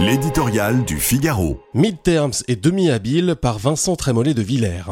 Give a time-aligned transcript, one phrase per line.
[0.00, 1.60] L'éditorial du Figaro.
[1.74, 4.84] Midterms et demi-habile par Vincent Trémollet de Villers.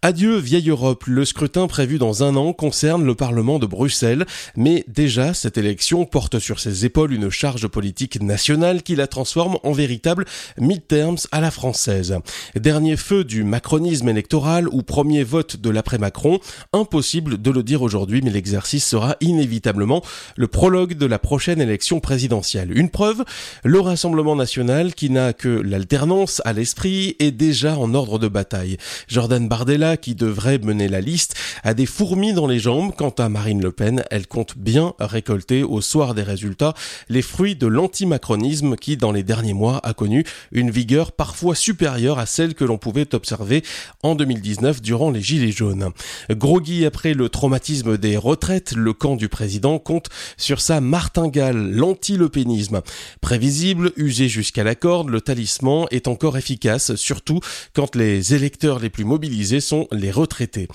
[0.00, 4.24] Adieu vieille Europe, le scrutin prévu dans un an concerne le Parlement de Bruxelles,
[4.56, 9.58] mais déjà cette élection porte sur ses épaules une charge politique nationale qui la transforme
[9.62, 10.24] en véritable
[10.58, 12.16] midterms à la française.
[12.54, 16.40] Dernier feu du macronisme électoral ou premier vote de l'après-Macron,
[16.72, 20.02] impossible de le dire aujourd'hui, mais l'exercice sera inévitablement
[20.34, 22.76] le prologue de la prochaine élection présidentielle.
[22.76, 23.22] Une preuve,
[23.62, 24.45] le Rassemblement national
[24.94, 28.76] qui n'a que l'alternance à l'esprit est déjà en ordre de bataille.
[29.08, 32.92] Jordan Bardella, qui devrait mener la liste, a des fourmis dans les jambes.
[32.96, 36.74] Quant à Marine Le Pen, elle compte bien récolter au soir des résultats
[37.08, 42.18] les fruits de l'antimacronisme qui, dans les derniers mois, a connu une vigueur parfois supérieure
[42.18, 43.64] à celle que l'on pouvait observer
[44.02, 45.90] en 2019 durant les Gilets jaunes.
[46.30, 52.82] Groggy après le traumatisme des retraites, le camp du président compte sur sa martingale, l'anti-lepénisme.
[53.20, 57.40] Prévisible, usé jusqu'à la corde, le talisman est encore efficace, surtout
[57.72, 60.68] quand les électeurs les plus mobilisés sont les retraités.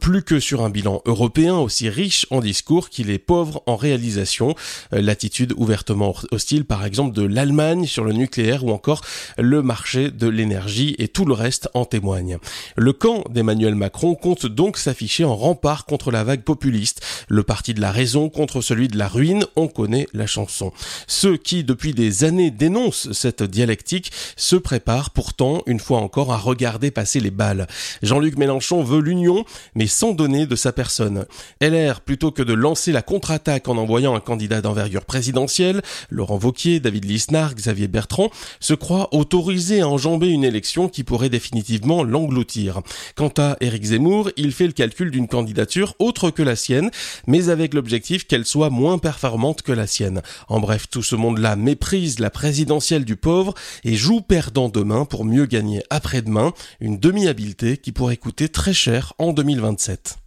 [0.00, 4.54] Plus que sur un bilan européen aussi riche en discours qu'il est pauvre en réalisation,
[4.92, 9.00] l'attitude ouvertement hostile par exemple de l'Allemagne sur le nucléaire ou encore
[9.36, 12.38] le marché de l'énergie et tout le reste en témoigne.
[12.76, 17.74] Le camp d'Emmanuel Macron compte donc s'afficher en rempart contre la vague populiste, le parti
[17.74, 20.72] de la raison contre celui de la ruine, on connaît la chanson.
[21.06, 26.38] Ceux qui depuis des années dénoncent cette dialectique, se prépare pourtant, une fois encore, à
[26.38, 27.66] regarder passer les balles.
[28.02, 31.26] Jean-Luc Mélenchon veut l'union, mais sans donner de sa personne.
[31.60, 36.80] LR, plutôt que de lancer la contre-attaque en envoyant un candidat d'envergure présidentielle, Laurent Vauquier,
[36.80, 42.80] David Lisnard, Xavier Bertrand, se croit autorisé à enjamber une élection qui pourrait définitivement l'engloutir.
[43.14, 46.90] Quant à Éric Zemmour, il fait le calcul d'une candidature autre que la sienne,
[47.26, 50.22] mais avec l'objectif qu'elle soit moins performante que la sienne.
[50.48, 55.24] En bref, tout ce monde-là méprise la présidentielle du pauvre et joue perdant demain pour
[55.24, 60.18] mieux gagner après-demain, une demi-habileté qui pourrait coûter très cher en 2027.